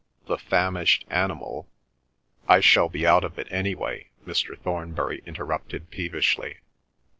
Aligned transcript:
The 0.25 0.39
famished 0.39 1.05
animal—" 1.11 1.69
"I 2.47 2.59
shall 2.59 2.89
be 2.89 3.05
out 3.05 3.23
of 3.23 3.37
it 3.37 3.47
anyway," 3.51 4.09
Mr. 4.25 4.57
Thornbury 4.57 5.21
interrupted 5.27 5.91
peevishly. 5.91 6.57